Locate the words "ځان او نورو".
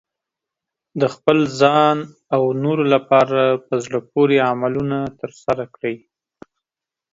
1.59-2.83